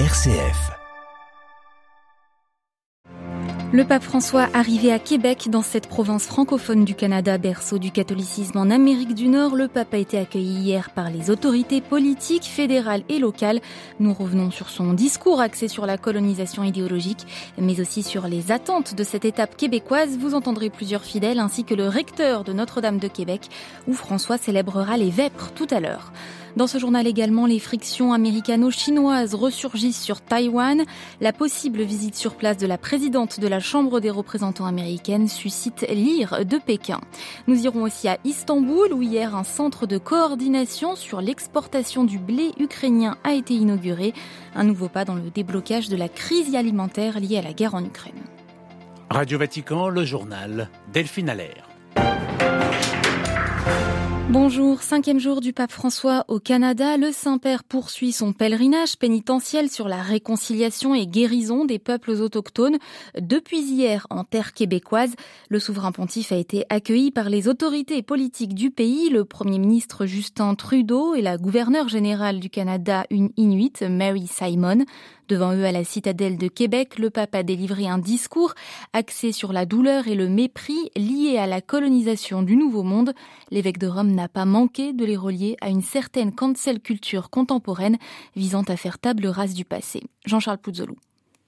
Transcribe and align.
RCF. 0.00 0.72
Le 3.72 3.84
pape 3.84 4.02
François 4.02 4.48
arrivé 4.52 4.92
à 4.92 4.98
Québec 4.98 5.46
dans 5.48 5.62
cette 5.62 5.86
province 5.86 6.26
francophone 6.26 6.84
du 6.84 6.96
Canada, 6.96 7.38
berceau 7.38 7.78
du 7.78 7.92
catholicisme 7.92 8.58
en 8.58 8.70
Amérique 8.70 9.14
du 9.14 9.28
Nord, 9.28 9.54
le 9.54 9.68
pape 9.68 9.94
a 9.94 9.98
été 9.98 10.18
accueilli 10.18 10.62
hier 10.62 10.90
par 10.90 11.10
les 11.10 11.30
autorités 11.30 11.80
politiques, 11.80 12.42
fédérales 12.42 13.04
et 13.08 13.20
locales. 13.20 13.60
Nous 14.00 14.12
revenons 14.12 14.50
sur 14.50 14.68
son 14.68 14.94
discours 14.94 15.40
axé 15.40 15.68
sur 15.68 15.86
la 15.86 15.96
colonisation 15.96 16.64
idéologique, 16.64 17.24
mais 17.56 17.80
aussi 17.80 18.02
sur 18.02 18.26
les 18.26 18.50
attentes 18.50 18.96
de 18.96 19.04
cette 19.04 19.24
étape 19.24 19.56
québécoise. 19.56 20.18
Vous 20.18 20.34
entendrez 20.34 20.70
plusieurs 20.70 21.04
fidèles 21.04 21.38
ainsi 21.38 21.62
que 21.62 21.74
le 21.74 21.86
recteur 21.86 22.42
de 22.42 22.52
Notre-Dame 22.52 22.98
de 22.98 23.06
Québec, 23.06 23.48
où 23.86 23.92
François 23.92 24.38
célébrera 24.38 24.96
les 24.96 25.10
vêpres 25.10 25.52
tout 25.54 25.68
à 25.70 25.78
l'heure. 25.78 26.12
Dans 26.56 26.68
ce 26.68 26.78
journal 26.78 27.08
également, 27.08 27.46
les 27.46 27.58
frictions 27.58 28.12
américano-chinoises 28.12 29.34
ressurgissent 29.34 30.00
sur 30.00 30.20
Taïwan. 30.20 30.84
La 31.20 31.32
possible 31.32 31.82
visite 31.82 32.14
sur 32.14 32.36
place 32.36 32.58
de 32.58 32.66
la 32.68 32.78
présidente 32.78 33.40
de 33.40 33.48
la 33.48 33.58
Chambre 33.58 33.98
des 33.98 34.10
représentants 34.10 34.66
américaine 34.66 35.26
suscite 35.26 35.84
l'ire 35.90 36.44
de 36.44 36.58
Pékin. 36.58 37.00
Nous 37.48 37.64
irons 37.64 37.82
aussi 37.82 38.06
à 38.06 38.18
Istanbul 38.24 38.92
où 38.92 39.02
hier 39.02 39.34
un 39.34 39.42
centre 39.42 39.86
de 39.86 39.98
coordination 39.98 40.94
sur 40.94 41.20
l'exportation 41.20 42.04
du 42.04 42.18
blé 42.18 42.52
ukrainien 42.60 43.16
a 43.24 43.32
été 43.32 43.54
inauguré. 43.54 44.14
Un 44.54 44.62
nouveau 44.62 44.88
pas 44.88 45.04
dans 45.04 45.16
le 45.16 45.30
déblocage 45.30 45.88
de 45.88 45.96
la 45.96 46.08
crise 46.08 46.54
alimentaire 46.54 47.18
liée 47.18 47.38
à 47.38 47.42
la 47.42 47.52
guerre 47.52 47.74
en 47.74 47.84
Ukraine. 47.84 48.22
Radio 49.10 49.40
Vatican, 49.40 49.88
le 49.88 50.04
journal 50.04 50.70
Delphine 50.92 51.30
Allaire. 51.30 51.73
Bonjour, 54.30 54.80
cinquième 54.80 55.20
jour 55.20 55.42
du 55.42 55.52
pape 55.52 55.70
François 55.70 56.24
au 56.28 56.40
Canada, 56.40 56.96
le 56.96 57.12
Saint-Père 57.12 57.62
poursuit 57.62 58.10
son 58.10 58.32
pèlerinage 58.32 58.96
pénitentiel 58.96 59.68
sur 59.68 59.86
la 59.86 60.00
réconciliation 60.00 60.94
et 60.94 61.06
guérison 61.06 61.66
des 61.66 61.78
peuples 61.78 62.12
autochtones. 62.12 62.78
Depuis 63.20 63.60
hier, 63.60 64.06
en 64.08 64.24
terre 64.24 64.54
québécoise, 64.54 65.14
le 65.50 65.58
souverain 65.58 65.92
pontife 65.92 66.32
a 66.32 66.36
été 66.36 66.64
accueilli 66.70 67.10
par 67.10 67.28
les 67.28 67.48
autorités 67.48 68.02
politiques 68.02 68.54
du 68.54 68.70
pays, 68.70 69.10
le 69.10 69.26
premier 69.26 69.58
ministre 69.58 70.06
Justin 70.06 70.54
Trudeau 70.54 71.14
et 71.14 71.22
la 71.22 71.36
gouverneure 71.36 71.88
générale 71.88 72.40
du 72.40 72.48
Canada, 72.48 73.04
une 73.10 73.28
Inuit, 73.36 73.82
Mary 73.82 74.26
Simon. 74.26 74.86
Devant 75.28 75.54
eux 75.54 75.64
à 75.64 75.72
la 75.72 75.84
citadelle 75.84 76.36
de 76.36 76.48
Québec, 76.48 76.98
le 76.98 77.08
pape 77.08 77.34
a 77.34 77.42
délivré 77.42 77.86
un 77.86 77.98
discours 77.98 78.54
axé 78.92 79.32
sur 79.32 79.52
la 79.52 79.64
douleur 79.64 80.06
et 80.06 80.14
le 80.14 80.28
mépris 80.28 80.90
liés 80.96 81.38
à 81.38 81.46
la 81.46 81.62
colonisation 81.62 82.42
du 82.42 82.56
Nouveau 82.56 82.82
Monde. 82.82 83.14
L'évêque 83.50 83.78
de 83.78 83.86
Rome 83.86 84.12
n'a 84.12 84.28
pas 84.28 84.44
manqué 84.44 84.92
de 84.92 85.04
les 85.04 85.16
relier 85.16 85.56
à 85.62 85.70
une 85.70 85.82
certaine 85.82 86.34
cancel 86.34 86.80
culture 86.80 87.30
contemporaine 87.30 87.96
visant 88.36 88.64
à 88.64 88.76
faire 88.76 88.98
table 88.98 89.26
rase 89.26 89.54
du 89.54 89.64
passé. 89.64 90.02
Jean-Charles 90.26 90.58
Puzzolou. 90.58 90.96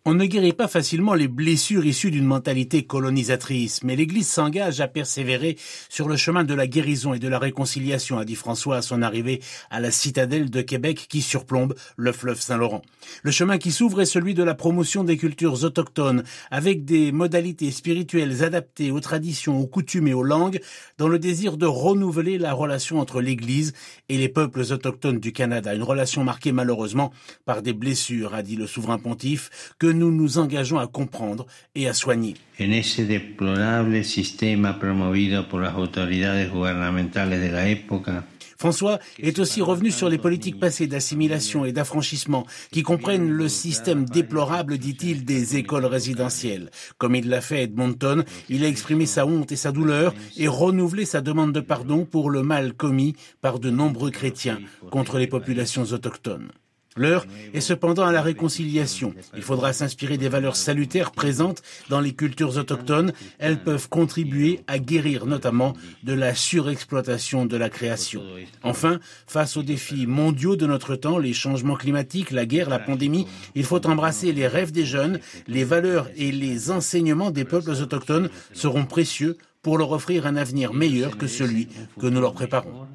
On 0.09 0.15
ne 0.15 0.25
guérit 0.25 0.53
pas 0.53 0.69
facilement 0.69 1.15
les 1.15 1.27
blessures 1.27 1.85
issues 1.85 2.13
d'une 2.13 2.27
mentalité 2.27 2.85
colonisatrice, 2.85 3.83
mais 3.83 3.97
l'Église 3.97 4.29
s'engage 4.29 4.81
à 4.81 4.87
persévérer 4.87 5.59
sur 5.89 6.09
le 6.09 6.17
chemin 6.17 6.45
de 6.45 6.55
la 6.55 6.69
guérison 6.69 7.13
et 7.13 7.19
de 7.19 7.27
la 7.27 7.41
réconciliation, 7.41 8.17
a 8.17 8.25
dit 8.25 8.37
François 8.37 8.77
à 8.77 8.83
son 8.83 9.03
arrivée 9.03 9.41
à 9.69 9.81
la 9.81 9.91
citadelle 9.91 10.49
de 10.49 10.63
Québec 10.63 11.07
qui 11.09 11.23
surplombe 11.23 11.75
le 11.97 12.13
fleuve 12.13 12.41
Saint-Laurent. 12.41 12.83
Le 13.25 13.33
chemin 13.33 13.59
qui 13.59 13.73
s'ouvre 13.73 14.01
est 14.01 14.07
celui 14.07 14.35
de 14.35 14.45
la 14.45 14.55
promotion 14.55 15.03
des 15.03 15.17
cultures 15.17 15.65
autochtones, 15.65 16.23
avec 16.53 16.85
des 16.85 17.11
modalités 17.11 17.73
spirituelles 17.73 18.45
adaptées 18.45 18.93
aux 18.93 19.01
traditions, 19.01 19.59
aux 19.59 19.67
coutumes 19.67 20.07
et 20.07 20.15
aux 20.15 20.23
langues, 20.23 20.61
dans 20.99 21.09
le 21.09 21.19
désir 21.19 21.57
de 21.57 21.67
renouveler 21.67 22.39
la 22.39 22.53
relation 22.53 23.01
entre 23.01 23.21
l'Église 23.21 23.73
et 24.09 24.19
les 24.19 24.29
peuples 24.29 24.61
autochtones 24.71 25.19
du 25.19 25.33
Canada, 25.33 25.75
une 25.75 25.83
relation 25.83 26.23
marquée 26.23 26.53
malheureusement 26.53 27.13
par 27.45 27.61
des 27.61 27.73
blessures, 27.73 28.37
a 28.37 28.45
dit 28.45 28.55
le 28.55 28.69
souverain 28.69 28.99
pontife, 28.99 29.75
que 29.81 29.96
nous 29.99 30.11
nous 30.11 30.39
engageons 30.39 30.79
à 30.79 30.87
comprendre 30.87 31.47
et 31.75 31.89
à 31.89 31.95
soigner. 31.95 32.35
En 32.61 32.73
ese 32.73 33.07
deplorable 33.07 34.05
sistema 34.05 34.79
promovido 34.79 35.49
por 35.49 35.63
las 35.63 35.75
autoridades 35.75 36.51
gubernamentales 36.51 37.41
de 37.41 37.51
la 37.51 37.69
época, 37.69 38.25
François 38.59 38.99
est 39.19 39.39
aussi 39.39 39.61
revenu 39.61 39.91
sur 39.91 40.09
les 40.09 40.19
politiques 40.19 40.59
passées 40.59 40.87
d'assimilation 40.87 41.65
et 41.65 41.73
d'affranchissement 41.73 42.47
qui 42.71 42.83
comprennent 42.83 43.31
le 43.31 43.49
système 43.49 44.07
déplorable, 44.07 44.79
dit-il, 44.79 45.25
des 45.25 45.57
écoles 45.57 45.85
résidentielles. 45.85 46.71
Comme 46.99 47.15
il 47.15 47.29
l'a 47.29 47.41
fait 47.41 47.59
à 47.59 47.63
Edmonton, 47.63 48.25
il 48.49 48.65
a 48.65 48.69
exprimé 48.69 49.07
sa 49.07 49.27
honte 49.27 49.53
et 49.53 49.57
sa 49.57 49.73
douleur 49.73 50.15
et 50.37 50.49
renouvelé 50.49 51.05
sa 51.05 51.21
demande 51.21 51.53
de 51.53 51.61
pardon 51.61 52.05
pour 52.05 52.31
le 52.31 52.43
mal 52.43 52.73
commis 52.73 53.15
par 53.41 53.59
de 53.59 53.71
nombreux 53.71 54.11
chrétiens 54.11 54.59
contre 54.91 55.19
les 55.19 55.27
populations 55.27 55.85
autochtones. 55.85 56.51
L'heure 56.97 57.27
est 57.55 57.61
cependant 57.61 58.05
à 58.05 58.13
la 58.13 58.23
réconciliation. 58.23 59.15
Il 59.37 59.43
faudra 59.43 59.73
s'inspirer 59.73 60.17
des 60.17 60.29
valeurs 60.29 60.57
salutaires 60.57 61.13
présentes 61.13 61.63
dans 61.89 62.01
les 62.01 62.15
cultures 62.15 62.57
autochtones. 62.57 63.13
Elles 63.39 63.63
peuvent 63.63 63.89
contribuer 63.89 64.61
à 64.67 64.79
guérir 64.79 65.27
notamment 65.27 65.75
de 66.03 66.15
la 66.15 66.35
surexploitation 66.35 67.47
de 67.47 67.57
la 67.57 67.69
création. 67.69 68.23
Enfin, 68.63 68.99
face 69.27 69.57
aux 69.57 69.63
défis 69.63 70.07
mondiaux 70.07 70.57
de 70.57 70.67
notre 70.67 70.97
temps, 70.97 71.19
les 71.19 71.33
changements 71.33 71.77
climatiques, 71.77 72.31
la 72.31 72.47
guerre, 72.47 72.71
la 72.71 72.79
pandémie, 72.79 73.27
il 73.55 73.65
faut 73.65 73.87
embrasser 73.87 74.33
les 74.33 74.47
rêves 74.47 74.73
des 74.73 74.87
jeunes. 74.87 75.21
Les 75.47 75.65
valeurs 75.65 76.09
et 76.17 76.33
les 76.33 76.71
enseignements 76.71 77.31
des 77.31 77.45
peuples 77.45 77.71
autochtones 77.71 78.31
seront 78.53 78.87
précieux 78.87 79.37
pour 79.63 79.79
leur 79.79 79.91
offrir 79.91 80.27
un 80.27 80.37
avenir 80.37 80.73
meilleur 80.73 81.19
que 81.19 81.27
celui 81.27 81.69
que 82.01 82.07
nous 82.07 82.21
leur 82.21 82.35
préparons. 82.35 82.87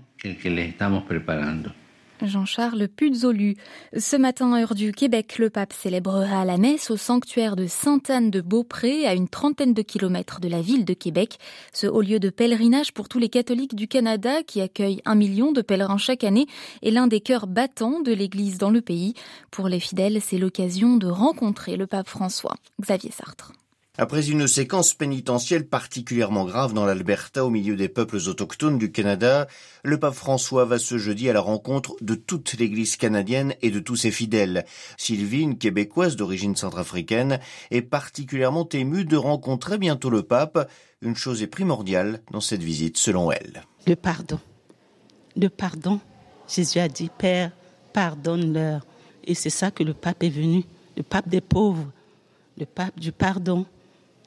Jean-Charles 2.25 2.87
Puzolu. 2.87 3.55
Ce 3.97 4.15
matin, 4.15 4.53
heure 4.53 4.75
du 4.75 4.91
Québec, 4.91 5.37
le 5.37 5.49
pape 5.49 5.73
célébrera 5.73 6.45
la 6.45 6.57
messe 6.57 6.91
au 6.91 6.97
sanctuaire 6.97 7.55
de 7.55 7.67
Sainte-Anne 7.67 8.31
de 8.31 8.41
Beaupré, 8.41 9.05
à 9.05 9.13
une 9.13 9.27
trentaine 9.27 9.73
de 9.73 9.81
kilomètres 9.81 10.39
de 10.39 10.47
la 10.47 10.61
ville 10.61 10.85
de 10.85 10.93
Québec. 10.93 11.37
Ce 11.73 11.87
haut 11.87 12.01
lieu 12.01 12.19
de 12.19 12.29
pèlerinage 12.29 12.93
pour 12.93 13.09
tous 13.09 13.19
les 13.19 13.29
catholiques 13.29 13.75
du 13.75 13.87
Canada, 13.87 14.43
qui 14.43 14.61
accueille 14.61 15.01
un 15.05 15.15
million 15.15 15.51
de 15.51 15.61
pèlerins 15.61 15.97
chaque 15.97 16.23
année, 16.23 16.47
est 16.81 16.91
l'un 16.91 17.07
des 17.07 17.21
cœurs 17.21 17.47
battants 17.47 18.01
de 18.01 18.13
l'Église 18.13 18.57
dans 18.57 18.71
le 18.71 18.81
pays. 18.81 19.13
Pour 19.49 19.67
les 19.67 19.79
fidèles, 19.79 20.21
c'est 20.21 20.37
l'occasion 20.37 20.97
de 20.97 21.07
rencontrer 21.07 21.77
le 21.77 21.87
pape 21.87 22.07
François. 22.07 22.55
Xavier 22.79 23.11
Sartre. 23.11 23.53
Après 24.01 24.31
une 24.31 24.47
séquence 24.47 24.95
pénitentielle 24.95 25.67
particulièrement 25.67 26.43
grave 26.45 26.73
dans 26.73 26.87
l'Alberta 26.87 27.45
au 27.45 27.51
milieu 27.51 27.75
des 27.75 27.87
peuples 27.87 28.17
autochtones 28.29 28.79
du 28.79 28.91
Canada, 28.91 29.45
le 29.83 29.99
pape 29.99 30.15
François 30.15 30.65
va 30.65 30.79
ce 30.79 30.97
jeudi 30.97 31.29
à 31.29 31.33
la 31.33 31.39
rencontre 31.39 31.95
de 32.01 32.15
toute 32.15 32.53
l'Église 32.53 32.95
canadienne 32.95 33.53
et 33.61 33.69
de 33.69 33.79
tous 33.79 33.97
ses 33.97 34.09
fidèles. 34.09 34.65
Sylvie, 34.97 35.43
une 35.43 35.59
québécoise 35.59 36.15
d'origine 36.15 36.55
centrafricaine, 36.55 37.39
est 37.69 37.83
particulièrement 37.83 38.67
émue 38.69 39.05
de 39.05 39.17
rencontrer 39.17 39.77
bientôt 39.77 40.09
le 40.09 40.23
pape. 40.23 40.67
Une 41.03 41.15
chose 41.15 41.43
est 41.43 41.47
primordiale 41.47 42.23
dans 42.31 42.41
cette 42.41 42.63
visite 42.63 42.97
selon 42.97 43.31
elle. 43.31 43.61
Le 43.85 43.95
pardon. 43.95 44.39
Le 45.37 45.49
pardon. 45.49 45.99
Jésus 46.47 46.79
a 46.79 46.87
dit, 46.87 47.11
Père, 47.19 47.51
pardonne-leur. 47.93 48.83
Et 49.25 49.35
c'est 49.35 49.51
ça 49.51 49.69
que 49.69 49.83
le 49.83 49.93
pape 49.93 50.23
est 50.23 50.29
venu, 50.29 50.63
le 50.97 51.03
pape 51.03 51.29
des 51.29 51.39
pauvres, 51.39 51.91
le 52.57 52.65
pape 52.65 52.99
du 52.99 53.11
pardon. 53.11 53.67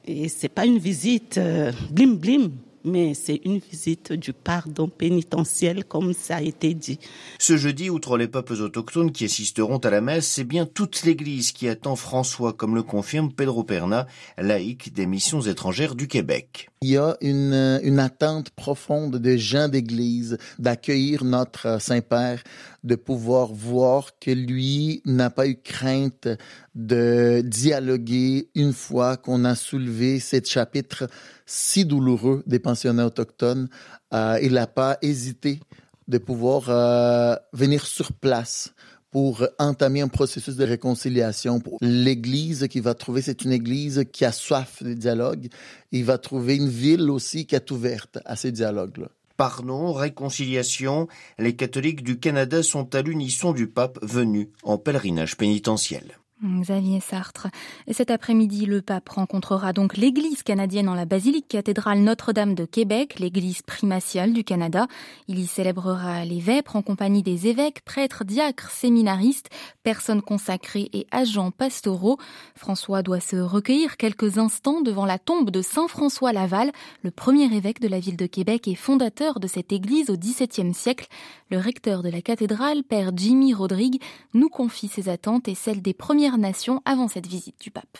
Et 0.07 0.29
c'est 0.29 0.49
pas 0.49 0.65
une 0.65 0.77
visite 0.77 1.37
euh, 1.37 1.71
blim 1.89 2.15
blim, 2.15 2.51
mais 2.85 3.13
c'est 3.13 3.41
une 3.43 3.57
visite 3.57 4.13
du 4.13 4.31
pardon 4.31 4.87
pénitentiel, 4.87 5.83
comme 5.83 6.13
ça 6.13 6.37
a 6.37 6.41
été 6.41 6.73
dit. 6.73 6.99
Ce 7.39 7.57
jeudi, 7.57 7.89
outre 7.89 8.17
les 8.17 8.27
peuples 8.27 8.61
autochtones 8.61 9.11
qui 9.11 9.25
assisteront 9.25 9.77
à 9.77 9.89
la 9.89 10.01
messe, 10.01 10.27
c'est 10.27 10.43
bien 10.43 10.65
toute 10.65 11.03
l'Église 11.03 11.51
qui 11.51 11.67
attend 11.67 11.95
François, 11.95 12.53
comme 12.53 12.75
le 12.75 12.83
confirme 12.83 13.31
Pedro 13.31 13.63
Perna, 13.63 14.07
laïc 14.37 14.93
des 14.93 15.07
missions 15.07 15.41
étrangères 15.41 15.95
du 15.95 16.07
Québec. 16.07 16.69
Il 16.81 16.89
y 16.91 16.97
a 16.97 17.17
une, 17.21 17.79
une 17.83 17.99
attente 17.99 18.51
profonde 18.51 19.17
des 19.17 19.39
gens 19.39 19.67
d'Église 19.67 20.37
d'accueillir 20.59 21.23
notre 21.23 21.81
Saint-Père, 21.81 22.43
de 22.83 22.95
pouvoir 22.95 23.51
voir 23.51 24.11
que 24.19 24.29
lui 24.29 25.01
n'a 25.05 25.31
pas 25.31 25.47
eu 25.47 25.55
crainte 25.55 26.27
de 26.75 27.41
dialoguer 27.43 28.49
une 28.53 28.73
fois 28.73 29.17
qu'on 29.17 29.43
a 29.45 29.55
soulevé 29.55 30.19
ce 30.19 30.37
chapitre 30.45 31.07
si 31.45 31.85
douloureux 31.85 32.43
des 32.45 32.59
autochtones. 32.83 33.69
Euh, 34.13 34.39
il 34.41 34.53
n'a 34.53 34.67
pas 34.67 34.97
hésité 35.01 35.59
de 36.07 36.17
pouvoir 36.17 36.69
euh, 36.69 37.35
venir 37.53 37.85
sur 37.85 38.13
place 38.13 38.73
pour 39.11 39.47
entamer 39.59 40.01
un 40.01 40.09
processus 40.09 40.57
de 40.57 40.65
réconciliation. 40.65 41.61
L'Église 41.81 42.67
qui 42.67 42.81
va 42.81 42.93
trouver, 42.93 43.21
c'est 43.21 43.45
une 43.45 43.53
Église 43.53 44.03
qui 44.11 44.25
a 44.25 44.31
soif 44.31 44.83
de 44.83 44.93
dialogue. 44.93 45.47
Il 45.91 46.03
va 46.03 46.17
trouver 46.17 46.57
une 46.57 46.67
ville 46.67 47.09
aussi 47.09 47.45
qui 47.45 47.55
est 47.55 47.71
ouverte 47.71 48.19
à 48.25 48.35
ces 48.35 48.51
dialogues-là. 48.51 49.07
Réconciliation, 49.37 51.07
les 51.39 51.55
catholiques 51.55 52.03
du 52.03 52.19
Canada 52.19 52.63
sont 52.63 52.93
à 52.95 53.01
l'unisson 53.01 53.53
du 53.53 53.67
pape 53.67 53.99
venu 54.01 54.51
en 54.63 54.77
pèlerinage 54.77 55.37
pénitentiel. 55.37 56.17
Xavier 56.43 56.99
Sartre. 56.99 57.47
Cet 57.89 58.11
après-midi, 58.11 58.65
le 58.65 58.81
pape 58.81 59.07
rencontrera 59.07 59.71
donc 59.71 59.95
l'église 59.95 60.43
canadienne 60.43 60.89
en 60.89 60.93
la 60.93 61.05
basilique 61.05 61.47
cathédrale 61.47 61.99
Notre-Dame 61.99 62.55
de 62.55 62.65
Québec, 62.65 63.19
l'église 63.19 63.61
primatiale 63.61 64.33
du 64.33 64.43
Canada. 64.43 64.87
Il 65.29 65.39
y 65.39 65.47
célébrera 65.47 66.25
les 66.25 66.41
vêpres 66.41 66.75
en 66.75 66.81
compagnie 66.81 67.23
des 67.23 67.47
évêques, 67.47 67.85
prêtres, 67.85 68.25
diacres, 68.25 68.69
séminaristes, 68.69 69.49
personnes 69.83 70.21
consacrées 70.21 70.89
et 70.91 71.07
agents 71.09 71.51
pastoraux. 71.51 72.17
François 72.55 73.01
doit 73.01 73.21
se 73.21 73.37
recueillir 73.37 73.95
quelques 73.95 74.37
instants 74.37 74.81
devant 74.81 75.05
la 75.05 75.19
tombe 75.19 75.51
de 75.51 75.61
Saint 75.61 75.87
François 75.87 76.33
Laval, 76.33 76.73
le 77.01 77.11
premier 77.11 77.45
évêque 77.55 77.79
de 77.79 77.87
la 77.87 78.01
ville 78.01 78.17
de 78.17 78.27
Québec 78.27 78.67
et 78.67 78.75
fondateur 78.75 79.39
de 79.39 79.47
cette 79.47 79.71
église 79.71 80.09
au 80.09 80.17
XVIIe 80.17 80.73
siècle. 80.73 81.07
Le 81.49 81.59
recteur 81.59 82.03
de 82.03 82.09
la 82.09 82.21
cathédrale, 82.21 82.83
père 82.83 83.11
Jimmy 83.15 83.53
Rodrigue, 83.53 84.01
nous 84.33 84.49
confie 84.49 84.89
ses 84.89 85.07
attentes 85.07 85.47
et 85.47 85.55
celles 85.55 85.81
des 85.81 85.93
premiers 85.93 86.24
Nation 86.33 86.81
avant 86.85 87.07
cette 87.07 87.27
visite 87.27 87.55
du 87.61 87.71
pape. 87.71 87.97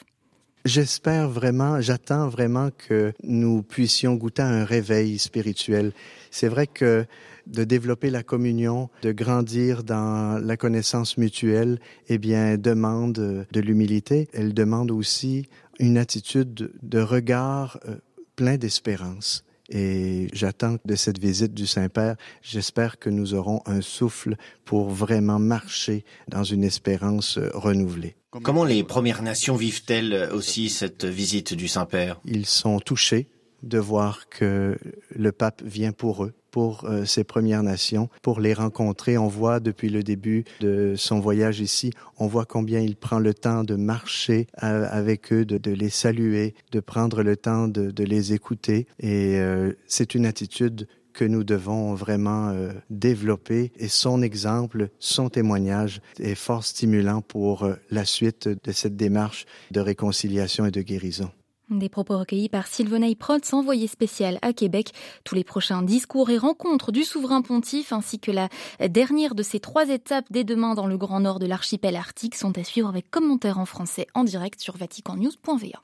J'espère 0.66 1.30
vraiment, 1.30 1.80
j'attends 1.80 2.28
vraiment 2.28 2.70
que 2.76 3.14
nous 3.24 3.62
puissions 3.62 4.16
goûter 4.16 4.42
à 4.42 4.48
un 4.48 4.66
réveil 4.66 5.20
spirituel. 5.20 5.92
C'est 6.32 6.48
vrai 6.48 6.66
que 6.66 7.06
de 7.46 7.64
développer 7.64 8.10
la 8.10 8.24
communion, 8.24 8.90
de 9.04 9.12
grandir 9.12 9.84
dans 9.84 10.44
la 10.44 10.58
connaissance 10.58 11.20
mutuelle, 11.20 11.80
eh 12.10 12.18
bien, 12.18 12.58
demande 12.58 13.46
de 13.52 13.60
l'humilité. 13.62 14.28
Elle 14.34 14.56
demande 14.56 14.90
aussi 14.90 15.48
une 15.80 16.00
attitude 16.00 16.72
de 16.82 17.00
regard 17.00 17.80
euh, 17.88 17.98
plein 18.36 18.58
d'espérance. 18.58 19.45
Et 19.70 20.28
j'attends 20.34 20.78
de 20.86 20.96
cette 20.96 21.20
visite 21.20 21.54
du 21.54 21.66
Saint-Père, 21.66 22.16
j'espère 22.42 23.00
que 23.00 23.10
nous 23.10 23.34
aurons 23.34 23.62
un 23.66 23.82
souffle 23.82 24.36
pour 24.64 24.90
vraiment 24.90 25.40
marcher 25.40 26.06
dans 26.28 26.44
une 26.44 26.64
espérance 26.64 27.38
euh, 27.38 27.50
renouvelée. 27.54 28.16
Comment 28.44 28.66
les 28.66 28.84
Premières 28.84 29.22
Nations 29.22 29.56
vivent-elles 29.56 30.30
aussi 30.34 30.70
cette 30.70 31.06
visite 31.06 31.54
du 31.54 31.68
Saint-Père? 31.68 32.20
Ils 32.26 32.46
sont 32.46 32.80
touchés 32.80 33.30
de 33.64 33.80
voir 33.80 34.28
que 34.30 34.78
le 35.16 35.32
pape 35.32 35.62
vient 35.64 35.94
pour 35.94 36.26
eux 36.26 36.34
pour 36.56 36.86
euh, 36.86 37.04
ces 37.04 37.26
Premières 37.26 37.64
Nations, 37.64 38.08
pour 38.22 38.40
les 38.40 38.54
rencontrer. 38.54 39.18
On 39.18 39.28
voit 39.28 39.60
depuis 39.60 39.90
le 39.90 40.04
début 40.04 40.46
de 40.62 40.94
son 40.96 41.20
voyage 41.20 41.60
ici, 41.60 41.92
on 42.18 42.28
voit 42.28 42.46
combien 42.46 42.80
il 42.80 42.96
prend 42.96 43.20
le 43.20 43.34
temps 43.34 43.66
de 43.66 43.76
marcher 43.76 44.48
euh, 44.64 44.88
avec 44.90 45.34
eux, 45.34 45.44
de, 45.44 45.72
les 45.72 45.90
saluer, 45.90 46.56
de 46.72 46.80
prendre 46.80 47.24
le 47.24 47.36
temps 47.36 47.68
de, 47.68 48.04
les 48.06 48.32
écouter. 48.32 48.88
Et 49.02 49.38
euh, 49.38 49.74
c'est 49.86 50.16
une 50.16 50.26
attitude 50.26 50.88
que 51.12 51.26
nous 51.26 51.44
devons 51.44 51.94
vraiment 51.94 52.54
développer 52.90 53.74
et 53.78 53.90
son 53.90 54.22
exemple, 54.22 54.90
son 55.00 55.30
témoignage 55.30 56.00
est 56.20 56.36
fort 56.36 56.64
stimulant 56.64 57.22
pour 57.22 57.70
la 57.90 58.06
suite 58.06 58.48
de 58.48 58.72
cette 58.72 58.96
démarche 58.96 59.46
de 59.72 59.82
réconciliation 59.82 60.66
et 60.66 60.72
de 60.72 60.82
guérison. 60.82 61.32
Des 61.72 61.90
propos 61.90 62.20
recueillis 62.20 62.50
par 62.50 62.68
Sylvain 62.68 63.12
Protz, 63.16 63.52
envoyé 63.52 63.88
spécial 63.88 64.38
à 64.44 64.54
Québec. 64.54 64.92
Tous 65.24 65.34
les 65.34 65.44
prochains 65.44 65.82
discours 65.82 66.30
et 66.30 66.38
rencontres 66.38 66.92
du 66.92 67.04
souverain 67.04 67.42
pontife 67.42 67.92
ainsi 67.92 68.20
que 68.20 68.32
la 68.32 68.50
dernière 68.88 69.34
de 69.34 69.42
ces 69.42 69.60
trois 69.60 69.90
étapes 69.90 70.26
dès 70.30 70.44
demain 70.44 70.76
dans 70.76 70.86
le 70.86 70.98
grand 70.98 71.22
nord 71.22 71.40
de 71.40 71.48
l'archipel 71.48 71.96
arctique 71.96 72.36
sont 72.36 72.56
à 72.58 72.64
suivre 72.64 72.88
avec 72.88 73.10
commentaires 73.10 73.58
en 73.58 73.66
français 73.66 74.06
en 74.14 74.24
direct 74.24 74.62
sur 74.62 74.78
vaticannews.va. 74.78 75.82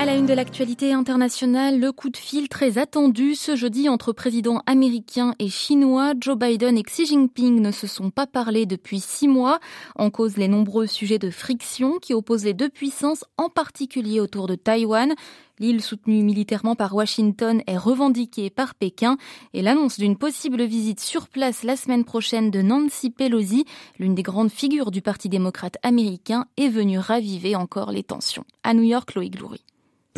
À 0.00 0.04
la 0.04 0.14
une 0.14 0.26
de 0.26 0.32
l'actualité 0.32 0.92
internationale, 0.92 1.80
le 1.80 1.90
coup 1.90 2.08
de 2.08 2.16
fil 2.16 2.48
très 2.48 2.78
attendu 2.78 3.34
ce 3.34 3.56
jeudi 3.56 3.88
entre 3.88 4.12
présidents 4.12 4.62
américains 4.64 5.34
et 5.40 5.48
chinois. 5.48 6.12
Joe 6.20 6.38
Biden 6.38 6.78
et 6.78 6.84
Xi 6.84 7.04
Jinping 7.04 7.60
ne 7.60 7.72
se 7.72 7.88
sont 7.88 8.10
pas 8.10 8.28
parlé 8.28 8.64
depuis 8.64 9.00
six 9.00 9.26
mois. 9.26 9.58
En 9.96 10.10
cause 10.10 10.36
les 10.36 10.46
nombreux 10.46 10.86
sujets 10.86 11.18
de 11.18 11.30
friction 11.30 11.98
qui 11.98 12.14
opposent 12.14 12.44
les 12.44 12.54
deux 12.54 12.68
puissances, 12.68 13.24
en 13.38 13.48
particulier 13.48 14.20
autour 14.20 14.46
de 14.46 14.54
Taïwan. 14.54 15.16
L'île 15.58 15.82
soutenue 15.82 16.22
militairement 16.22 16.76
par 16.76 16.94
Washington 16.94 17.60
est 17.66 17.76
revendiquée 17.76 18.50
par 18.50 18.76
Pékin 18.76 19.16
et 19.52 19.62
l'annonce 19.62 19.98
d'une 19.98 20.16
possible 20.16 20.62
visite 20.62 21.00
sur 21.00 21.26
place 21.26 21.64
la 21.64 21.74
semaine 21.74 22.04
prochaine 22.04 22.52
de 22.52 22.62
Nancy 22.62 23.10
Pelosi, 23.10 23.64
l'une 23.98 24.14
des 24.14 24.22
grandes 24.22 24.52
figures 24.52 24.92
du 24.92 25.02
Parti 25.02 25.28
démocrate 25.28 25.76
américain, 25.82 26.46
est 26.56 26.68
venue 26.68 27.00
raviver 27.00 27.56
encore 27.56 27.90
les 27.90 28.04
tensions. 28.04 28.44
À 28.62 28.74
New 28.74 28.84
York, 28.84 29.16
Loïc 29.16 29.36
Gloury. 29.36 29.64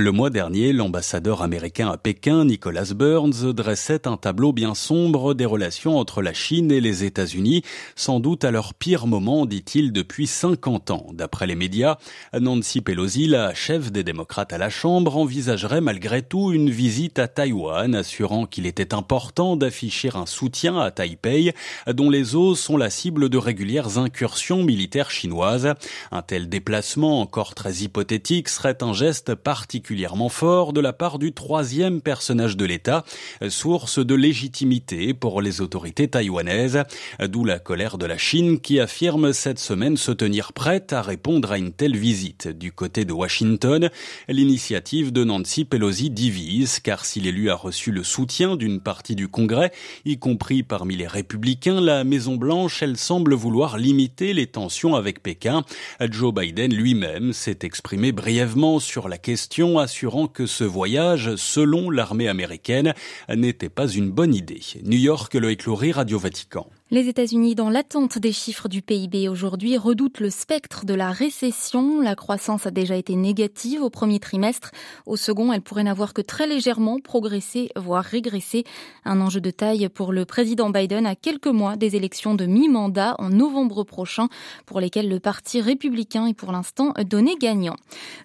Le 0.00 0.12
mois 0.12 0.31
dernier, 0.31 0.73
l'ambassadeur 0.73 1.43
américain 1.43 1.91
à 1.91 1.99
Pékin, 1.99 2.47
Nicholas 2.47 2.94
Burns, 2.97 3.52
dressait 3.52 4.08
un 4.08 4.17
tableau 4.17 4.50
bien 4.55 4.75
sombre 4.75 5.35
des 5.35 5.44
relations 5.44 5.99
entre 5.99 6.23
la 6.23 6.32
Chine 6.32 6.73
et 6.73 6.81
les 6.81 7.05
États-Unis, 7.05 7.64
sans 7.97 8.19
doute 8.19 8.44
à 8.44 8.50
leur 8.50 8.73
pire 8.73 9.06
moment, 9.06 9.44
dit-il, 9.44 9.93
depuis 9.93 10.26
50 10.26 10.91
ans. 10.91 11.06
D'après 11.12 11.47
les 11.47 11.55
médias, 11.55 11.99
Nancy 12.32 12.81
Pelosi, 12.81 13.26
la 13.26 13.52
chef 13.52 13.93
des 13.93 14.02
démocrates 14.02 14.55
à 14.55 14.58
la 14.58 14.70
Chambre, 14.70 15.19
envisagerait 15.19 15.82
malgré 15.82 16.23
tout 16.23 16.50
une 16.50 16.70
visite 16.70 17.19
à 17.19 17.29
Taïwan, 17.29 17.94
assurant 17.94 18.47
qu'il 18.47 18.64
était 18.64 18.94
important 18.94 19.55
d'afficher 19.55 20.08
un 20.14 20.25
soutien 20.25 20.79
à 20.79 20.91
Taipei, 20.91 21.52
dont 21.87 22.08
les 22.08 22.35
eaux 22.35 22.55
sont 22.55 22.79
la 22.79 22.88
cible 22.88 23.29
de 23.29 23.37
régulières 23.37 23.99
incursions 23.99 24.64
militaires 24.64 25.11
chinoises. 25.11 25.75
Un 26.11 26.23
tel 26.23 26.49
déplacement, 26.49 27.20
encore 27.20 27.55
très 27.55 27.82
hypothétique, 27.82 28.49
serait 28.49 28.82
un 28.82 28.94
geste 28.94 29.35
particulier 29.35 29.89
particulièrement 29.90 30.28
fort 30.28 30.72
de 30.72 30.81
la 30.81 30.92
part 30.92 31.19
du 31.19 31.32
troisième 31.32 32.00
personnage 32.00 32.56
de 32.56 32.64
l'État, 32.64 33.04
source 33.48 33.98
de 33.98 34.14
légitimité 34.14 35.14
pour 35.14 35.42
les 35.42 35.60
autorités 35.60 36.06
taïwanaises, 36.06 36.84
d'où 37.20 37.44
la 37.44 37.58
colère 37.58 37.98
de 37.98 38.06
la 38.06 38.16
Chine 38.16 38.60
qui 38.60 38.78
affirme 38.78 39.32
cette 39.32 39.58
semaine 39.58 39.96
se 39.96 40.12
tenir 40.12 40.52
prête 40.52 40.92
à 40.92 41.02
répondre 41.02 41.50
à 41.50 41.58
une 41.58 41.72
telle 41.72 41.96
visite. 41.96 42.46
Du 42.46 42.70
côté 42.70 43.04
de 43.04 43.12
Washington, 43.12 43.90
l'initiative 44.28 45.10
de 45.10 45.25
Nancy 45.25 45.64
Pelosi 45.64 46.08
divise, 46.08 46.78
car 46.78 47.04
si 47.04 47.19
l'élu 47.19 47.50
a 47.50 47.56
reçu 47.56 47.90
le 47.90 48.04
soutien 48.04 48.54
d'une 48.54 48.81
partie 48.81 49.16
du 49.16 49.26
Congrès, 49.26 49.72
y 50.04 50.19
compris 50.19 50.62
parmi 50.62 50.94
les 50.94 51.08
républicains, 51.08 51.81
la 51.81 52.04
Maison-Blanche, 52.04 52.81
elle 52.84 52.96
semble 52.96 53.34
vouloir 53.34 53.76
limiter 53.76 54.34
les 54.34 54.46
tensions 54.46 54.94
avec 54.94 55.20
Pékin. 55.20 55.64
Joe 56.00 56.32
Biden 56.32 56.72
lui-même 56.72 57.32
s'est 57.32 57.58
exprimé 57.62 58.12
brièvement 58.12 58.78
sur 58.78 59.08
la 59.08 59.19
question 59.19 59.80
assurant 59.81 60.27
que 60.27 60.47
ce 60.47 60.65
voyage, 60.65 61.37
selon 61.37 61.91
l'armée 61.91 62.29
américaine, 62.29 62.94
n'était 63.29 63.69
pas 63.69 63.88
une 63.88 64.11
bonne 64.11 64.35
idée. 64.35 64.61
New 64.85 64.99
York, 64.99 65.35
le 65.35 65.50
écloré 65.50 65.93
Radio 65.93 66.19
Vatican. 66.19 66.69
Les 66.92 67.06
États-Unis, 67.06 67.54
dans 67.54 67.70
l'attente 67.70 68.19
des 68.19 68.32
chiffres 68.32 68.66
du 68.66 68.82
PIB 68.82 69.28
aujourd'hui, 69.28 69.76
redoutent 69.76 70.19
le 70.19 70.28
spectre 70.28 70.84
de 70.84 70.92
la 70.92 71.12
récession. 71.12 72.00
La 72.00 72.16
croissance 72.16 72.66
a 72.66 72.72
déjà 72.72 72.96
été 72.96 73.14
négative 73.14 73.81
au 73.81 73.90
premier 73.90 74.19
trimestre. 74.19 74.72
Au 75.06 75.14
second, 75.14 75.52
elle 75.52 75.62
pourrait 75.62 75.84
n'avoir 75.84 76.14
que 76.14 76.20
très 76.20 76.48
légèrement 76.48 76.98
progressé, 76.98 77.69
voire 77.76 78.02
régressé. 78.02 78.64
Un 79.04 79.20
enjeu 79.20 79.40
de 79.40 79.52
taille 79.52 79.88
pour 79.88 80.12
le 80.12 80.25
président 80.25 80.70
Biden 80.70 81.06
à 81.06 81.14
quelques 81.14 81.46
mois 81.46 81.76
des 81.76 81.94
élections 81.94 82.34
de 82.34 82.44
mi-mandat 82.44 83.14
en 83.20 83.28
novembre 83.28 83.84
prochain, 83.84 84.26
pour 84.66 84.80
lesquelles 84.80 85.09
le 85.09 85.20
parti 85.20 85.61
républicain 85.61 86.26
est 86.26 86.35
pour 86.35 86.50
l'instant 86.50 86.92
donné 87.09 87.37
gagnant. 87.37 87.76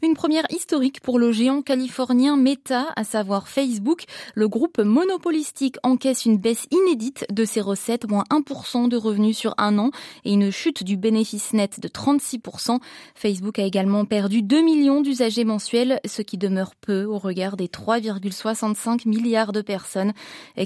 Une 0.01 0.15
première 0.15 0.49
historique 0.49 1.01
pour 1.01 1.19
le 1.19 1.31
géant 1.31 1.61
californien 1.61 2.35
Meta, 2.35 2.87
à 2.95 3.03
savoir 3.03 3.47
Facebook. 3.47 4.05
Le 4.33 4.47
groupe 4.47 4.79
monopolistique 4.79 5.77
encaisse 5.83 6.25
une 6.25 6.39
baisse 6.39 6.65
inédite 6.71 7.27
de 7.31 7.45
ses 7.45 7.61
recettes, 7.61 8.09
moins 8.09 8.23
1% 8.31 8.54
de 8.55 8.95
revenus 8.95 9.37
sur 9.37 9.53
un 9.57 9.77
an 9.77 9.91
et 10.23 10.31
une 10.33 10.49
chute 10.49 10.83
du 10.83 10.95
bénéfice 10.95 11.53
net 11.53 11.79
de 11.79 11.87
36%. 11.87 12.79
Facebook 13.13 13.59
a 13.59 13.63
également 13.63 14.05
perdu 14.05 14.41
2 14.41 14.61
millions 14.61 15.01
d'usagers 15.01 15.43
mensuels, 15.43 15.99
ce 16.05 16.21
qui 16.21 16.37
demeure 16.37 16.73
peu 16.75 17.03
au 17.03 17.17
regard 17.17 17.57
des 17.57 17.67
3,65 17.67 19.07
milliards 19.07 19.51
de 19.51 19.61
personnes 19.61 20.13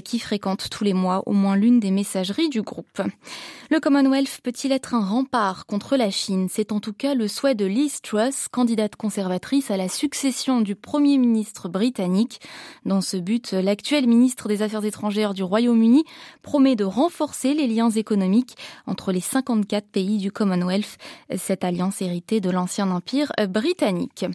qui 0.04 0.18
fréquentent 0.18 0.68
tous 0.70 0.84
les 0.84 0.94
mois 0.94 1.22
au 1.26 1.32
moins 1.32 1.56
l'une 1.56 1.80
des 1.80 1.90
messageries 1.90 2.48
du 2.48 2.62
groupe. 2.62 3.02
Le 3.70 3.80
Commonwealth 3.80 4.40
peut-il 4.42 4.72
être 4.72 4.94
un 4.94 5.04
rempart 5.04 5.66
contre 5.66 5.96
la 5.96 6.10
Chine? 6.10 6.48
C'est 6.50 6.72
en 6.72 6.80
tout 6.80 6.92
cas 6.92 7.14
le 7.14 7.28
souhait 7.28 7.54
de 7.54 7.66
Liz 7.66 8.00
Truss, 8.02 8.48
candidate 8.48 8.96
conservatrice 8.96 9.70
à 9.70 9.76
la 9.76 9.88
succession 9.88 10.60
du 10.60 10.74
Premier 10.76 11.18
ministre 11.18 11.68
britannique. 11.68 12.40
Dans 12.84 13.00
ce 13.00 13.16
but, 13.16 13.52
l'actuel 13.52 14.06
ministre 14.06 14.48
des 14.48 14.62
Affaires 14.62 14.84
étrangères 14.84 15.34
du 15.34 15.42
Royaume-Uni 15.42 16.04
promet 16.42 16.76
de 16.76 16.84
renforcer 16.84 17.54
les 17.54 17.66
liens 17.66 17.79
économiques 17.88 18.56
entre 18.86 19.12
les 19.12 19.20
54 19.20 19.86
pays 19.86 20.18
du 20.18 20.30
Commonwealth, 20.30 20.98
cette 21.36 21.64
alliance 21.64 22.02
héritée 22.02 22.40
de 22.40 22.50
l'ancien 22.50 22.90
empire 22.90 23.32
britannique. 23.48 24.26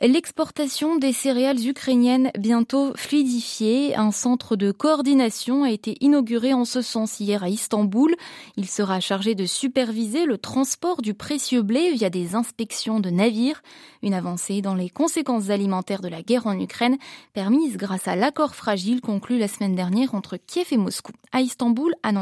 L'exportation 0.00 0.96
des 0.96 1.12
céréales 1.12 1.66
ukrainiennes 1.66 2.30
bientôt 2.38 2.92
fluidifiée, 2.96 3.96
un 3.96 4.12
centre 4.12 4.54
de 4.54 4.70
coordination 4.70 5.64
a 5.64 5.70
été 5.70 5.96
inauguré 6.00 6.52
en 6.52 6.66
ce 6.66 6.82
sens 6.82 7.18
hier 7.18 7.42
à 7.42 7.48
Istanbul. 7.48 8.14
Il 8.56 8.68
sera 8.68 9.00
chargé 9.00 9.34
de 9.34 9.46
superviser 9.46 10.26
le 10.26 10.36
transport 10.36 11.00
du 11.00 11.14
précieux 11.14 11.62
blé 11.62 11.92
via 11.92 12.10
des 12.10 12.34
inspections 12.34 13.00
de 13.00 13.08
navires, 13.08 13.62
une 14.02 14.14
avancée 14.14 14.60
dans 14.60 14.74
les 14.74 14.90
conséquences 14.90 15.48
alimentaires 15.48 16.02
de 16.02 16.08
la 16.08 16.22
guerre 16.22 16.46
en 16.46 16.60
Ukraine, 16.60 16.98
permise 17.32 17.76
grâce 17.76 18.06
à 18.06 18.16
l'accord 18.16 18.54
fragile 18.54 19.00
conclu 19.00 19.38
la 19.38 19.48
semaine 19.48 19.74
dernière 19.74 20.14
entre 20.14 20.36
Kiev 20.36 20.68
et 20.72 20.76
Moscou. 20.76 21.12
À 21.32 21.40
Istanbul, 21.40 21.94
à. 22.02 22.12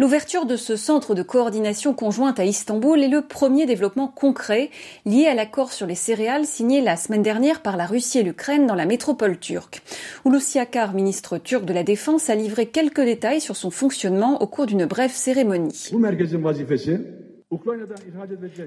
L'ouverture 0.00 0.46
de 0.46 0.54
ce 0.54 0.76
centre 0.76 1.16
de 1.16 1.24
coordination 1.24 1.92
conjointe 1.92 2.38
à 2.38 2.44
Istanbul 2.44 3.02
est 3.02 3.08
le 3.08 3.22
premier 3.22 3.66
développement 3.66 4.06
concret 4.06 4.70
lié 5.04 5.26
à 5.26 5.34
l'accord 5.34 5.72
sur 5.72 5.88
les 5.88 5.96
céréales 5.96 6.44
signé 6.44 6.80
la 6.80 6.96
semaine 6.96 7.24
dernière 7.24 7.62
par 7.62 7.76
la 7.76 7.84
Russie 7.84 8.20
et 8.20 8.22
l'Ukraine 8.22 8.68
dans 8.68 8.76
la 8.76 8.86
métropole 8.86 9.40
turque. 9.40 9.82
Hulusi 10.24 10.60
Akar, 10.60 10.94
ministre 10.94 11.38
turc 11.38 11.64
de 11.64 11.72
la 11.72 11.82
Défense, 11.82 12.30
a 12.30 12.36
livré 12.36 12.66
quelques 12.66 13.00
détails 13.00 13.40
sur 13.40 13.56
son 13.56 13.70
fonctionnement 13.70 14.40
au 14.40 14.46
cours 14.46 14.66
d'une 14.66 14.86
brève 14.86 15.10
cérémonie. 15.10 15.90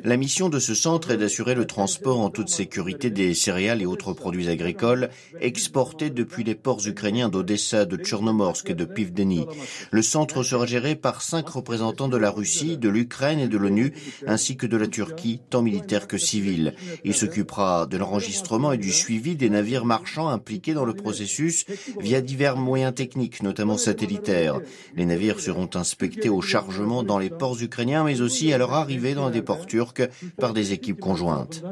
La 0.04 0.18
mission 0.18 0.50
de 0.50 0.58
ce 0.58 0.74
centre 0.74 1.12
est 1.12 1.18
d'assurer 1.18 1.54
le 1.54 1.68
transport 1.68 2.20
en 2.20 2.32
toute 2.32 2.50
sécurité 2.50 3.12
des 3.12 3.36
céréales 3.36 3.84
et 3.84 3.86
autres 3.86 4.14
produits 4.14 4.50
agricoles 4.50 5.10
exportés 5.40 6.10
depuis 6.10 6.44
les 6.44 6.56
ports 6.56 6.88
ukrainiens 6.88 7.30
d'Odessa, 7.30 7.86
de 7.86 7.96
Tchernomorsk 7.96 8.72
et 8.72 8.74
de 8.74 8.86
Pivdeni. 8.86 9.46
Le 9.92 10.02
centre 10.02 10.42
sera 10.42 10.66
géré 10.66 10.96
par 10.96 11.22
cinq 11.22 11.50
représentants 11.50 12.08
de 12.08 12.18
la 12.18 12.32
Russie, 12.32 12.80
de 12.80 12.90
l'Ukraine 12.90 13.38
et 13.38 13.48
de 13.48 13.58
l'ONU, 13.60 13.94
ainsi 14.26 14.58
que 14.58 14.66
de 14.66 14.78
la 14.78 14.88
Turquie, 14.88 15.42
tant 15.52 15.62
militaire 15.62 16.08
que 16.08 16.18
civil. 16.18 16.74
Il 17.04 17.14
s'occupera 17.14 17.86
de 17.86 17.98
l'enregistrement 17.98 18.72
et 18.72 18.80
du 18.80 18.92
suivi 18.92 19.36
des 19.36 19.52
navires 19.52 19.86
marchands 19.86 20.30
impliqués 20.30 20.74
dans 20.74 20.86
le 20.86 20.96
processus 20.96 21.66
via 22.00 22.20
divers 22.20 22.58
moyens 22.58 22.96
techniques, 22.96 23.44
notamment 23.44 23.78
satellitaires. 23.78 24.60
Les 24.96 25.06
navires 25.06 25.40
seront 25.40 25.70
inspectés 25.76 26.30
au 26.30 26.42
chargement 26.42 27.04
dans 27.04 27.20
les 27.20 27.30
ports 27.30 27.62
ukrainiens, 27.62 28.04
mais 28.04 28.22
aussi 28.22 28.52
à 28.52 28.58
leur 28.58 28.71
arriver 28.80 29.14
dans 29.14 29.30
des 29.30 29.42
ports 29.42 29.66
turcs 29.66 30.02
par 30.38 30.54
des 30.54 30.74
équipes 30.74 31.00
conjointes. 31.00 31.64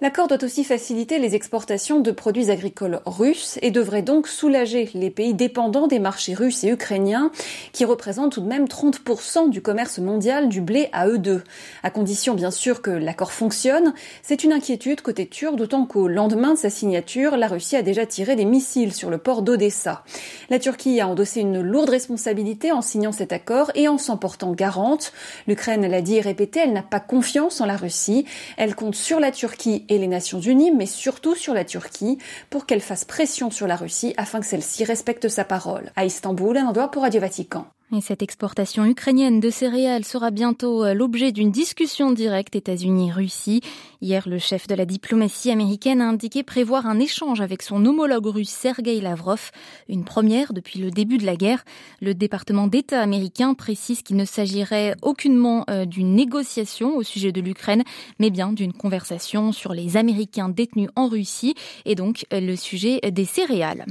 L'accord 0.00 0.26
doit 0.26 0.42
aussi 0.42 0.64
faciliter 0.64 1.20
les 1.20 1.36
exportations 1.36 2.00
de 2.00 2.10
produits 2.10 2.50
agricoles 2.50 3.00
russes 3.06 3.60
et 3.62 3.70
devrait 3.70 4.02
donc 4.02 4.26
soulager 4.26 4.90
les 4.94 5.10
pays 5.10 5.34
dépendants 5.34 5.86
des 5.86 6.00
marchés 6.00 6.34
russes 6.34 6.64
et 6.64 6.70
ukrainiens 6.70 7.30
qui 7.72 7.84
représentent 7.84 8.32
tout 8.32 8.40
de 8.40 8.48
même 8.48 8.64
30% 8.64 9.50
du 9.50 9.62
commerce 9.62 10.00
mondial 10.00 10.48
du 10.48 10.60
blé 10.60 10.88
à 10.92 11.06
eux 11.06 11.18
deux. 11.18 11.42
À 11.84 11.90
condition 11.90 12.34
bien 12.34 12.50
sûr 12.50 12.82
que 12.82 12.90
l'accord 12.90 13.30
fonctionne, 13.30 13.94
c'est 14.22 14.42
une 14.42 14.52
inquiétude 14.52 15.00
côté 15.00 15.26
turc 15.26 15.54
d'autant 15.54 15.86
qu'au 15.86 16.08
lendemain 16.08 16.54
de 16.54 16.58
sa 16.58 16.70
signature, 16.70 17.36
la 17.36 17.46
Russie 17.46 17.76
a 17.76 17.82
déjà 17.82 18.04
tiré 18.04 18.34
des 18.34 18.44
missiles 18.44 18.92
sur 18.92 19.10
le 19.10 19.18
port 19.18 19.42
d'Odessa. 19.42 20.02
La 20.48 20.58
Turquie 20.58 21.00
a 21.00 21.06
endossé 21.06 21.40
une 21.40 21.60
lourde 21.60 21.90
responsabilité 21.90 22.72
en 22.72 22.82
signant 22.82 23.12
cet 23.12 23.32
accord 23.32 23.70
et 23.76 23.86
en 23.86 23.96
s'en 23.98 24.16
portant 24.16 24.52
garante. 24.52 25.12
L'Ukraine 25.46 25.86
l'a 25.86 26.02
dit 26.02 26.16
et 26.16 26.20
répété, 26.20 26.60
elle 26.64 26.72
n'a 26.72 26.82
pas 26.82 27.00
confiance 27.00 27.60
en 27.60 27.66
la 27.66 27.76
Russie. 27.76 28.26
Elle 28.56 28.74
compte 28.74 28.94
sur 28.94 29.20
la 29.20 29.32
Turquie 29.32 29.84
et 29.88 29.98
les 29.98 30.06
Nations 30.06 30.40
Unies, 30.40 30.70
mais 30.70 30.86
surtout 30.86 31.34
sur 31.34 31.54
la 31.54 31.64
Turquie, 31.64 32.18
pour 32.50 32.66
qu'elle 32.66 32.80
fasse 32.80 33.04
pression 33.04 33.50
sur 33.50 33.66
la 33.66 33.76
Russie 33.76 34.14
afin 34.16 34.40
que 34.40 34.46
celle-ci 34.46 34.84
respecte 34.84 35.28
sa 35.28 35.44
parole. 35.44 35.92
À 35.96 36.04
Istanbul, 36.04 36.56
un 36.56 36.66
endroit 36.66 36.90
pour 36.90 37.02
Radio 37.02 37.20
Vatican. 37.20 37.66
Et 37.92 38.00
cette 38.00 38.22
exportation 38.22 38.84
ukrainienne 38.84 39.40
de 39.40 39.50
céréales 39.50 40.04
sera 40.04 40.30
bientôt 40.30 40.84
euh, 40.84 40.94
l'objet 40.94 41.32
d'une 41.32 41.50
discussion 41.50 42.12
directe 42.12 42.54
États-Unis-Russie. 42.54 43.62
Hier, 44.00 44.28
le 44.28 44.38
chef 44.38 44.68
de 44.68 44.76
la 44.76 44.86
diplomatie 44.86 45.50
américaine 45.50 46.00
a 46.00 46.08
indiqué 46.08 46.44
prévoir 46.44 46.86
un 46.86 47.00
échange 47.00 47.40
avec 47.40 47.62
son 47.62 47.84
homologue 47.84 48.26
russe 48.26 48.50
Sergei 48.50 49.00
Lavrov, 49.00 49.50
une 49.88 50.04
première 50.04 50.52
depuis 50.52 50.78
le 50.78 50.92
début 50.92 51.18
de 51.18 51.26
la 51.26 51.34
guerre. 51.34 51.64
Le 52.00 52.14
département 52.14 52.68
d'État 52.68 53.02
américain 53.02 53.54
précise 53.54 54.02
qu'il 54.02 54.14
ne 54.14 54.24
s'agirait 54.24 54.94
aucunement 55.02 55.64
euh, 55.68 55.84
d'une 55.84 56.14
négociation 56.14 56.96
au 56.96 57.02
sujet 57.02 57.32
de 57.32 57.40
l'Ukraine, 57.40 57.82
mais 58.20 58.30
bien 58.30 58.52
d'une 58.52 58.72
conversation 58.72 59.50
sur 59.50 59.74
les 59.74 59.96
Américains 59.96 60.48
détenus 60.48 60.90
en 60.94 61.08
Russie 61.08 61.56
et 61.86 61.96
donc 61.96 62.24
euh, 62.32 62.38
le 62.38 62.54
sujet 62.54 63.00
des 63.10 63.24
céréales. 63.24 63.84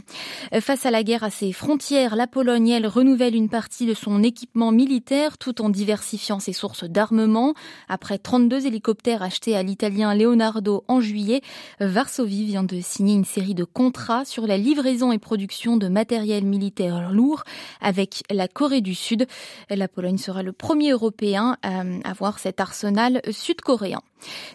Face 0.62 0.86
à 0.86 0.92
la 0.92 1.04
guerre 1.04 1.26
à 1.26 1.30
ses 1.30 1.52
frontières, 1.52 2.16
la 2.16 2.28
Pologne, 2.28 2.70
elle, 2.70 2.88
renouvelle 2.88 3.36
une 3.36 3.50
partie 3.50 3.89
de 3.90 3.96
son 3.96 4.22
équipement 4.22 4.72
militaire 4.72 5.40
tout 5.40 5.64
en 5.64 5.70
diversifiant 5.70 6.40
ses 6.40 6.54
sources 6.54 6.84
d'armement. 6.84 7.56
Après 7.88 8.20
32 8.20 8.68
hélicoptères 8.68 9.24
achetés 9.24 9.56
à 9.56 9.64
l'italien 9.64 10.14
Leonardo 10.14 10.84
en 10.88 11.02
juillet, 11.02 11.42
Varsovie 11.80 12.46
vient 12.46 12.64
de 12.64 12.80
signer 12.82 13.16
une 13.16 13.26
série 13.26 13.56
de 13.56 13.64
contrats 13.64 14.26
sur 14.26 14.46
la 14.46 14.58
livraison 14.58 15.12
et 15.12 15.18
production 15.18 15.76
de 15.76 15.88
matériel 15.88 16.46
militaire 16.46 17.12
lourd 17.12 17.44
avec 17.82 18.24
la 18.30 18.48
Corée 18.48 18.82
du 18.82 18.94
Sud. 18.94 19.26
La 19.72 19.88
Pologne 19.88 20.20
sera 20.20 20.44
le 20.44 20.52
premier 20.52 20.92
Européen 20.92 21.58
à 21.64 21.82
avoir 22.08 22.38
cet 22.38 22.60
arsenal 22.60 23.22
sud-coréen. 23.32 24.02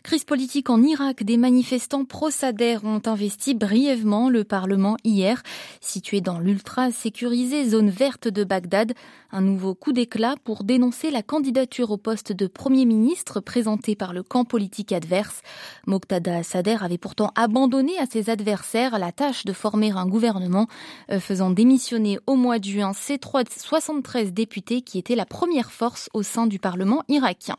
Crise 0.02 0.24
politique 0.24 0.70
en 0.70 0.82
Irak, 0.82 1.24
des 1.24 1.36
manifestants 1.36 2.04
pro-Sader 2.04 2.78
ont 2.84 3.02
investi 3.06 3.54
brièvement 3.54 4.28
le 4.28 4.44
Parlement 4.44 4.96
hier, 5.04 5.42
situé 5.80 6.20
dans 6.20 6.38
l'ultra 6.38 6.90
sécurisée 6.90 7.68
zone 7.68 7.90
verte 7.90 8.28
de 8.28 8.44
Bagdad. 8.44 8.92
Un 9.32 9.40
nouveau 9.40 9.74
coup 9.74 9.92
d'éclat 9.92 10.36
pour 10.44 10.64
dénoncer 10.64 11.10
la 11.10 11.22
candidature 11.22 11.90
au 11.90 11.96
poste 11.96 12.32
de 12.32 12.46
Premier 12.46 12.84
ministre 12.84 13.40
présentée 13.40 13.96
par 13.96 14.12
le 14.12 14.22
camp 14.22 14.44
politique 14.44 14.92
adverse. 14.92 15.42
Moqtada 15.86 16.42
Sader 16.42 16.76
avait 16.80 16.98
pourtant 16.98 17.32
abandonné 17.34 17.98
à 17.98 18.06
ses 18.06 18.30
adversaires 18.30 18.98
la 18.98 19.12
tâche 19.12 19.44
de 19.44 19.52
former 19.52 19.90
un 19.90 20.06
gouvernement, 20.06 20.68
euh, 21.10 21.20
faisant 21.20 21.50
démissionner 21.50 22.18
au 22.26 22.36
mois 22.36 22.58
de 22.58 22.64
juin 22.64 22.92
ses 22.92 23.18
73 23.56 24.32
députés 24.32 24.82
qui 24.82 24.98
étaient 24.98 25.16
la 25.16 25.26
première 25.26 25.72
force 25.72 26.08
au 26.12 26.22
sein 26.22 26.46
du 26.46 26.58
Parlement 26.58 27.02
irakien. 27.08 27.56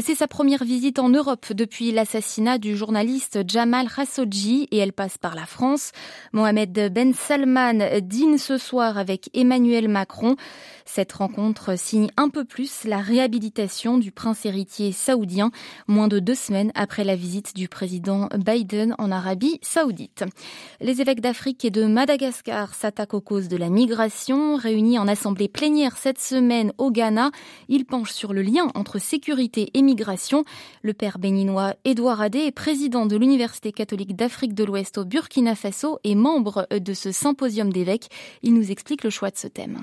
C'est 0.00 0.14
sa 0.14 0.26
première 0.26 0.64
visite 0.64 0.98
en 0.98 1.10
Europe 1.10 1.52
depuis 1.52 1.92
l'assassinat 1.92 2.56
du 2.56 2.76
journaliste 2.76 3.40
Jamal 3.46 3.88
Khashoggi 3.94 4.68
et 4.70 4.78
elle 4.78 4.94
passe 4.94 5.18
par 5.18 5.34
la 5.34 5.44
France. 5.44 5.92
Mohamed 6.32 6.90
Ben 6.92 7.12
Salman 7.12 8.00
dîne 8.00 8.38
ce 8.38 8.56
soir 8.56 8.96
avec 8.96 9.28
Emmanuel 9.34 9.88
Macron. 9.88 10.36
Cette 10.86 11.12
rencontre 11.12 11.78
signe 11.78 12.08
un 12.16 12.30
peu 12.30 12.44
plus 12.44 12.84
la 12.84 12.98
réhabilitation 12.98 13.98
du 13.98 14.12
prince 14.12 14.46
héritier 14.46 14.92
saoudien, 14.92 15.50
moins 15.88 16.08
de 16.08 16.18
deux 16.18 16.34
semaines 16.34 16.72
après 16.74 17.04
la 17.04 17.14
visite 17.14 17.54
du 17.54 17.68
président 17.68 18.28
Biden 18.34 18.94
en 18.98 19.10
Arabie 19.10 19.58
saoudite. 19.62 20.24
Les 20.80 21.00
évêques 21.00 21.20
d'Afrique 21.20 21.64
et 21.64 21.70
de 21.70 21.84
Madagascar 21.84 22.74
s'attaquent 22.74 23.14
aux 23.14 23.20
causes 23.20 23.48
de 23.48 23.56
la 23.58 23.68
migration. 23.68 24.56
Réunis 24.56 24.98
en 24.98 25.06
assemblée 25.06 25.48
plénière 25.48 25.96
cette 25.98 26.20
semaine 26.20 26.72
au 26.78 26.90
Ghana, 26.90 27.30
ils 27.68 27.84
penchent 27.84 28.12
sur 28.12 28.32
le 28.32 28.42
lien 28.42 28.68
entre 28.74 28.98
sécurité 28.98 29.31
et 29.40 29.82
migration. 29.82 30.44
Le 30.82 30.92
père 30.92 31.18
béninois 31.18 31.72
Édouard 31.84 32.20
Adé 32.20 32.40
est 32.40 32.54
président 32.54 33.06
de 33.06 33.16
l'Université 33.16 33.72
catholique 33.72 34.14
d'Afrique 34.14 34.54
de 34.54 34.64
l'Ouest 34.64 34.98
au 34.98 35.04
Burkina 35.04 35.54
Faso 35.54 35.98
et 36.04 36.14
membre 36.14 36.66
de 36.70 36.92
ce 36.92 37.12
symposium 37.12 37.72
d'évêques. 37.72 38.08
Il 38.42 38.52
nous 38.54 38.70
explique 38.70 39.04
le 39.04 39.10
choix 39.10 39.30
de 39.30 39.36
ce 39.36 39.48
thème. 39.48 39.78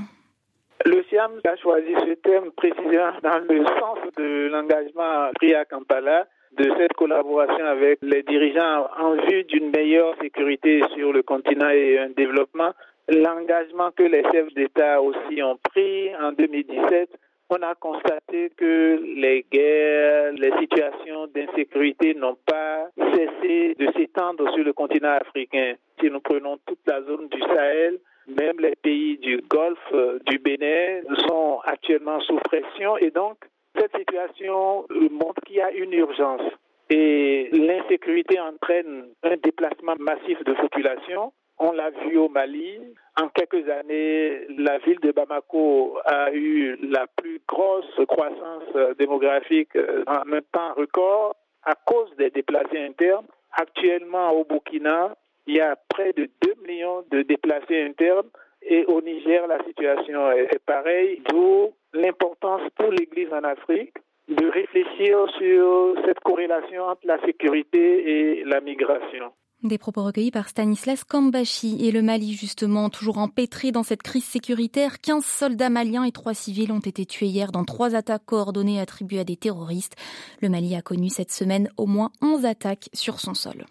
Le 0.85 1.03
SIAM 1.09 1.31
a 1.45 1.55
choisi 1.57 1.93
ce 1.93 2.13
thème 2.13 2.51
précisément 2.55 3.11
dans 3.23 3.39
le 3.49 3.65
sens 3.65 3.99
de 4.17 4.49
l'engagement 4.51 5.31
pris 5.35 5.55
à 5.55 5.65
Kampala 5.65 6.27
de 6.57 6.71
cette 6.77 6.93
collaboration 6.93 7.65
avec 7.65 7.99
les 8.01 8.23
dirigeants 8.23 8.87
en 8.99 9.15
vue 9.15 9.43
d'une 9.45 9.71
meilleure 9.71 10.15
sécurité 10.21 10.81
sur 10.95 11.11
le 11.11 11.23
continent 11.23 11.69
et 11.69 11.97
un 11.97 12.09
développement. 12.09 12.71
L'engagement 13.09 13.89
que 13.91 14.03
les 14.03 14.23
chefs 14.31 14.53
d'État 14.53 15.01
aussi 15.01 15.41
ont 15.41 15.57
pris 15.71 16.15
en 16.17 16.31
2017 16.33 17.09
on 17.49 17.61
a 17.63 17.75
constaté 17.75 18.51
que 18.55 19.01
les 19.15 19.45
guerres, 19.51 20.33
les 20.33 20.51
situations 20.59 21.27
d'insécurité 21.27 22.13
n'ont 22.13 22.37
pas 22.45 22.87
cessé 22.97 23.75
de 23.77 23.91
s'étendre 23.93 24.53
sur 24.53 24.63
le 24.63 24.73
continent 24.73 25.13
africain. 25.19 25.73
Si 25.99 26.09
nous 26.09 26.19
prenons 26.19 26.57
toute 26.65 26.79
la 26.85 27.01
zone 27.01 27.27
du 27.29 27.39
Sahel, 27.41 27.99
même 28.27 28.59
les 28.59 28.75
pays 28.75 29.17
du 29.17 29.41
Golfe, 29.49 29.93
du 30.25 30.37
Bénin 30.37 31.01
sont 31.27 31.59
actuellement 31.63 32.19
sous 32.21 32.37
pression 32.37 32.97
et 32.97 33.09
donc 33.09 33.37
cette 33.77 33.95
situation 33.97 34.85
montre 35.11 35.41
qu'il 35.45 35.55
y 35.57 35.61
a 35.61 35.71
une 35.71 35.93
urgence. 35.93 36.41
Et 36.89 37.49
l'insécurité 37.51 38.39
entraîne 38.39 39.05
un 39.23 39.37
déplacement 39.37 39.95
massif 39.99 40.43
de 40.43 40.53
population. 40.53 41.33
On 41.59 41.71
l'a 41.73 41.89
vu 41.89 42.17
au 42.17 42.29
Mali. 42.29 42.79
En 43.19 43.27
quelques 43.27 43.67
années, 43.69 44.47
la 44.57 44.77
ville 44.79 44.99
de 45.01 45.11
Bamako 45.11 45.97
a 46.05 46.31
eu 46.31 46.77
la 46.81 47.05
plus 47.17 47.41
grosse 47.47 47.99
croissance 48.07 48.95
démographique 48.97 49.75
en 50.07 50.31
un 50.31 50.41
temps 50.53 50.73
record 50.75 51.35
à 51.63 51.75
cause 51.75 52.15
des 52.17 52.29
déplacés 52.29 52.79
internes. 52.79 53.25
Actuellement, 53.51 54.31
au 54.31 54.45
Burkina, 54.45 55.15
il 55.47 55.57
y 55.57 55.59
a 55.61 55.75
près 55.89 56.13
de 56.13 56.29
2 56.41 56.53
millions 56.65 57.03
de 57.11 57.23
déplacés 57.23 57.81
internes 57.81 58.29
et 58.61 58.85
au 58.85 59.01
Niger, 59.01 59.47
la 59.47 59.63
situation 59.63 60.31
est 60.31 60.59
pareille, 60.65 61.21
d'où 61.29 61.73
l'importance 61.93 62.61
pour 62.75 62.91
l'Église 62.91 63.31
en 63.33 63.43
Afrique 63.43 63.93
de 64.27 64.47
réfléchir 64.47 65.27
sur 65.37 65.95
cette 66.05 66.19
corrélation 66.19 66.83
entre 66.83 67.07
la 67.07 67.19
sécurité 67.25 68.39
et 68.39 68.43
la 68.43 68.61
migration. 68.61 69.31
Des 69.61 69.77
propos 69.77 70.05
recueillis 70.05 70.31
par 70.31 70.47
Stanislas 70.47 71.03
Kambashi 71.03 71.85
et 71.85 71.91
le 71.91 72.01
Mali, 72.01 72.33
justement, 72.33 72.89
toujours 72.89 73.17
empêtré 73.17 73.73
dans 73.73 73.83
cette 73.83 74.03
crise 74.03 74.23
sécuritaire. 74.23 75.01
15 75.01 75.25
soldats 75.25 75.69
maliens 75.69 76.05
et 76.05 76.13
3 76.13 76.33
civils 76.33 76.71
ont 76.71 76.79
été 76.79 77.05
tués 77.05 77.27
hier 77.27 77.51
dans 77.51 77.65
trois 77.65 77.93
attaques 77.93 78.25
coordonnées 78.25 78.79
attribuées 78.79 79.19
à 79.19 79.25
des 79.25 79.35
terroristes. 79.35 79.97
Le 80.41 80.47
Mali 80.47 80.75
a 80.75 80.81
connu 80.81 81.09
cette 81.09 81.33
semaine 81.33 81.69
au 81.75 81.87
moins 81.87 82.11
11 82.21 82.45
attaques 82.45 82.89
sur 82.93 83.19
son 83.19 83.33
sol. 83.33 83.65